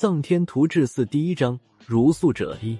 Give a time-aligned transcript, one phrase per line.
[0.00, 2.74] 藏天图志四第一章如素者一。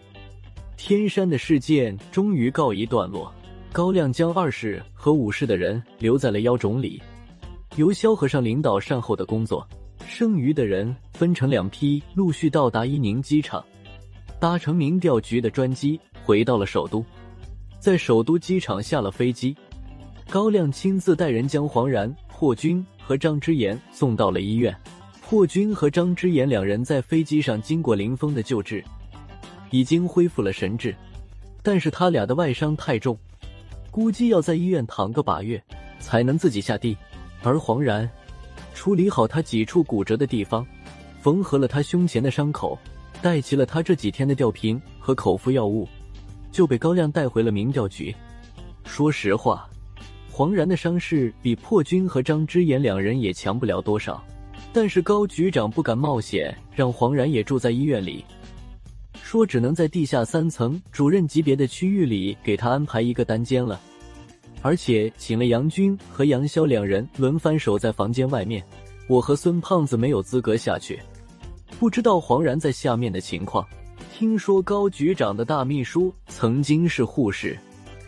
[0.79, 3.31] 天山的事件终于告一段落。
[3.73, 6.99] 高亮将二世和五世的人留在了妖种里，
[7.77, 9.69] 由萧和尚领导善后的工作。
[10.07, 13.63] 剩余的人分成两批，陆续到达伊宁机场，
[14.41, 17.05] 搭乘民调局的专机回到了首都。
[17.79, 19.55] 在首都机场下了飞机，
[20.31, 24.75] 高亮亲自带人将黄然、霍军和张之言送到了医院。
[25.31, 28.85] 霍军和张之言两人在飞机上经过林峰的救治，
[29.71, 30.93] 已经恢复了神智，
[31.63, 33.17] 但是他俩的外伤太重，
[33.93, 35.63] 估计要在医院躺个把月
[36.01, 36.97] 才能自己下地。
[37.45, 38.11] 而黄然
[38.75, 40.67] 处理好他几处骨折的地方，
[41.21, 42.77] 缝合了他胸前的伤口，
[43.23, 45.89] 带齐了他这几天的吊瓶和口服药物，
[46.51, 48.13] 就被高亮带回了民调局。
[48.85, 49.71] 说实话，
[50.29, 54.21] 黄然的伤势比破军和张之言两人也强不了多少。
[54.73, 58.25] 但是高局长不敢冒险让黄然也住在医院里，
[59.23, 63.81] 说只能在地下三层主任级别的区域里给他安排一个单间了，
[64.63, 68.65] 而且请了杨军和杨潇两人轮番守在房间外面。
[69.09, 71.01] 我和孙胖子没有资格下去，
[71.81, 73.67] 不知道黄然在下面的情况。
[74.15, 77.59] 听说高局长的大秘书曾经是护士，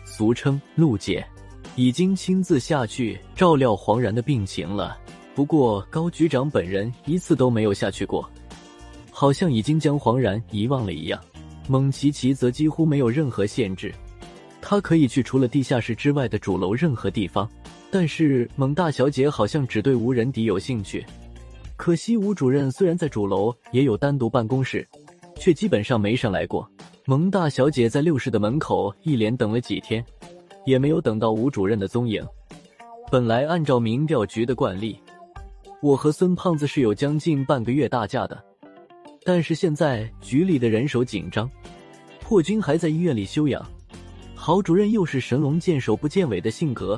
[0.05, 1.25] 俗称陆姐，
[1.75, 4.97] 已经亲自下去照料黄然的病情了。
[5.35, 8.29] 不过高局长本人一次都没有下去过，
[9.11, 11.19] 好像已经将黄然遗忘了一样。
[11.67, 13.93] 蒙奇奇则几乎没有任何限制，
[14.61, 17.49] 他可以去除了地下室之外的主楼任何地方。
[17.89, 21.05] 但是蒙大小姐好像只对无人敌有兴趣。
[21.75, 24.87] 可惜吴主任虽然在主楼也有单独办公室，
[25.35, 26.69] 却基本上没上来过。
[27.05, 30.03] 蒙大小姐在六室的门口一连等了几天，
[30.65, 32.23] 也没有等到吴主任的踪影。
[33.11, 34.99] 本来按照民调局的惯例。
[35.83, 38.41] 我和孙胖子是有将近半个月大假的，
[39.25, 41.51] 但是现在局里的人手紧张，
[42.21, 43.61] 破军还在医院里休养，
[44.33, 46.97] 郝主任又是神龙见首不见尾的性格，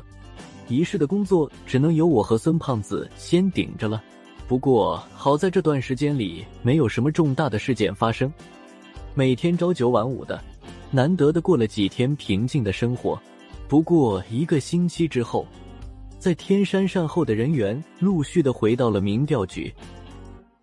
[0.68, 4.00] 仪式的工作只能由我和孙胖子先顶着了。
[4.46, 8.32] 不过好在这段时间里没有什么重大的事件发生，
[9.16, 10.40] 每天朝九晚五的，
[10.92, 13.20] 难得的过了几天平静的生活。
[13.66, 15.44] 不过一个星期之后。
[16.26, 19.72] 在天山善后的人员陆续的回到了民调局，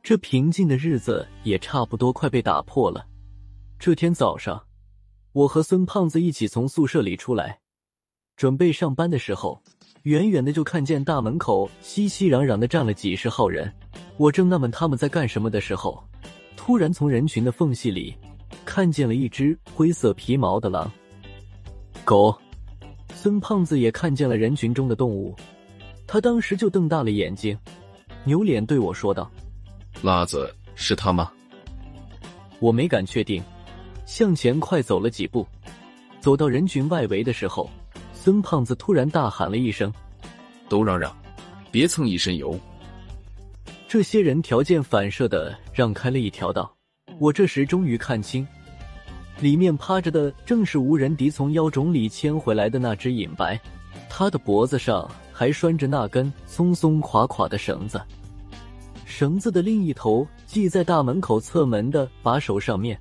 [0.01, 3.07] 这平静的日子也差不多快被打破了。
[3.79, 4.61] 这天早上，
[5.31, 7.59] 我和孙胖子一起从宿舍里出来，
[8.35, 9.63] 准备上班的时候，
[10.01, 13.73] 远远的就看见大门口熙熙攘攘的站了几十号人。
[14.17, 16.03] 我正纳闷他们在干什么的时候，
[16.57, 18.13] 突然从人群的缝隙里
[18.65, 20.91] 看见了一只灰色皮毛的狼
[22.03, 22.37] 狗。
[23.15, 25.33] 孙胖子也看见了人群中的动物，
[26.13, 27.57] 他当时就瞪大了眼睛，
[28.23, 29.31] 扭脸对我说道
[30.03, 31.31] ：“辣子是他吗？”
[32.61, 33.43] 我没敢确定，
[34.05, 35.43] 向前快走了几步，
[36.19, 37.67] 走到人群外围的时候，
[38.13, 39.91] 孙胖子突然大喊了一声
[40.69, 41.11] ：“都让让，
[41.71, 42.59] 别蹭一身油！”
[43.89, 46.71] 这些人条件反射的让开了一条道。
[47.17, 48.47] 我这时终于看清。
[49.39, 53.59] 里面趴着的正是无人敌从妖种里牵回来的那只隐白，
[54.07, 57.99] 他的脖子上还拴着那根松松垮垮的绳子，
[59.03, 62.97] 绳子的另一头系在大门口侧门的把手上面。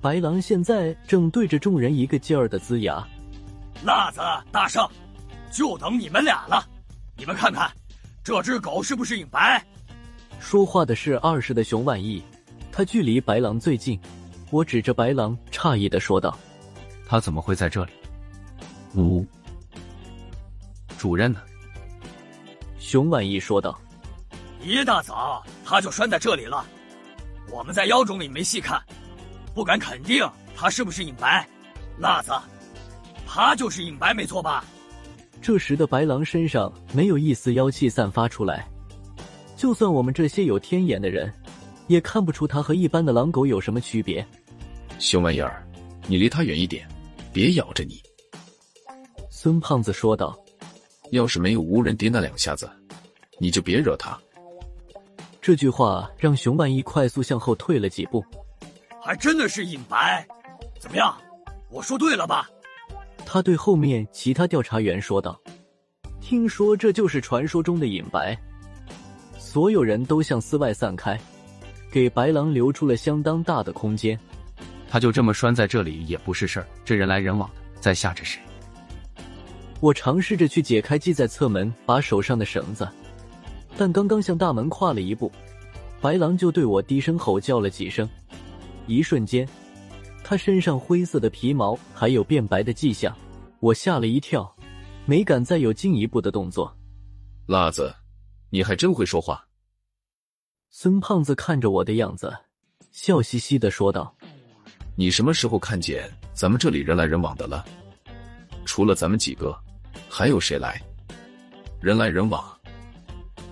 [0.00, 3.06] 白狼现在正对着众人一个劲儿的龇牙
[3.84, 4.20] ：“辣子
[4.50, 4.88] 大圣，
[5.50, 6.64] 就等你们俩了！
[7.16, 7.70] 你们看看，
[8.24, 9.64] 这只狗是不是影白？”
[10.40, 12.22] 说话的是二世的熊万义，
[12.72, 13.98] 他距离白狼最近。
[14.50, 16.36] 我指着白狼，诧异的说道
[17.06, 17.92] ：“他怎么会在这里？”
[18.96, 19.24] 呜，
[21.02, 21.40] 主任呢？
[22.78, 23.76] 熊万一说道
[24.62, 26.64] ：“一大早他就拴在这里了。
[27.50, 28.80] 我们在妖种里没细看，
[29.52, 30.24] 不敢肯定
[30.54, 31.44] 他是不是隐白。
[31.98, 32.30] 辣子，
[33.26, 34.64] 他就是隐白，没错吧？”
[35.42, 38.64] 这时的白狼身上没有一丝妖气散发出来，
[39.56, 41.34] 就算我们这些有天眼的人，
[41.88, 44.24] 也看不出他和一般的狼狗有什么区别。
[45.00, 45.66] 熊万义儿，
[46.06, 46.88] 你离他远一点，
[47.32, 48.00] 别咬着你。”
[49.28, 50.38] 孙胖子说道。
[51.12, 52.68] “要是没有无人敌那两下子，
[53.38, 54.18] 你就别惹他。”
[55.40, 58.24] 这句话让熊万一快速向后退了几步。
[59.00, 60.26] 还真的是隐白，
[60.80, 61.16] 怎么样？
[61.70, 62.48] 我说对了吧？
[63.26, 65.40] 他对后面其他调查员说道
[66.20, 68.38] ：“听说这就是传说中的隐白。”
[69.36, 71.18] 所有人都向寺外散开，
[71.90, 74.18] 给白狼留出了相当大的空间。
[74.88, 78.40] 他就这么拴在这里也不是事儿，这人来人往的，在吓着谁？
[79.82, 82.88] 我尝试着去解开系在侧门把手上的绳子，
[83.76, 85.30] 但刚刚向大门跨了一步，
[86.00, 88.08] 白狼就对我低声吼叫了几声，
[88.86, 89.44] 一瞬间，
[90.22, 93.12] 他身上灰色的皮毛还有变白的迹象，
[93.58, 94.54] 我吓了一跳，
[95.04, 96.72] 没敢再有进一步的动作。
[97.46, 97.92] 辣子，
[98.50, 99.44] 你还真会说话。
[100.70, 102.32] 孙胖子看着我的样子，
[102.92, 104.14] 笑嘻嘻的说道
[104.94, 107.64] ：“你什么时候看见咱们这里人来人往的了？
[108.64, 109.60] 除了咱们几个，
[110.14, 110.78] 还有谁来？
[111.80, 112.44] 人来人往，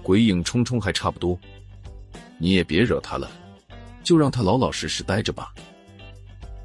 [0.03, 1.37] 鬼影重重，还差不多。
[2.37, 3.31] 你也别惹他了，
[4.05, 5.55] 就让他老老实实待着吧。”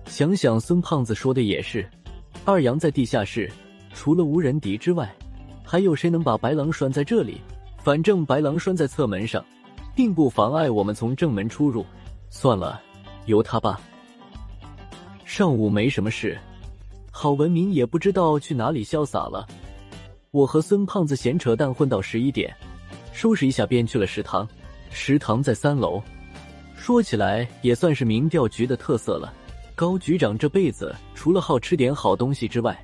[0.05, 1.89] 想想孙胖子说的也是，
[2.43, 3.49] 二阳在地下室，
[3.93, 5.09] 除了无人敌之外，
[5.63, 7.39] 还有谁能把白狼拴在这里？
[7.81, 9.43] 反正白狼拴在侧门上。
[9.95, 11.85] 并不妨碍我们从正门出入，
[12.29, 12.81] 算了，
[13.27, 13.79] 由他吧。
[15.23, 16.37] 上午没什么事，
[17.11, 19.47] 郝文明也不知道去哪里潇洒了。
[20.35, 22.53] 我和孙胖子闲扯淡混到十一点，
[23.13, 24.45] 收拾一下便去了食堂。
[24.89, 26.03] 食堂在三楼，
[26.75, 29.33] 说起来也算是民调局的特色了。
[29.75, 32.77] 高局长这辈子除了好吃点好东西之外，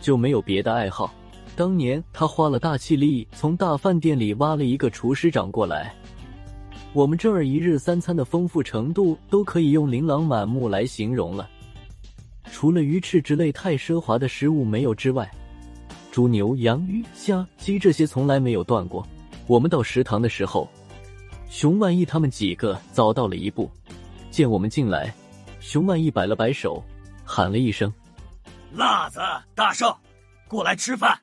[0.00, 1.12] 就没有别的爱好。
[1.54, 5.94] 当年他花了大气力从大饭店里挖了一个厨师长过来。
[6.94, 11.50] 我们这儿一日三餐的丰富程度都可以用琳琅满目来形容了。
[12.50, 15.30] 除了鱼翅之类太奢华的食物没有之外，
[16.14, 19.04] 猪牛羊鱼虾鸡这些从来没有断过。
[19.48, 20.70] 我们到食堂的时候，
[21.50, 23.68] 熊万义他们几个早到了一步，
[24.30, 25.12] 见我们进来，
[25.58, 26.80] 熊万义摆了摆手，
[27.24, 27.92] 喊了一声
[28.70, 29.18] ：“辣子、
[29.56, 29.92] 大圣，
[30.46, 31.18] 过来吃饭。”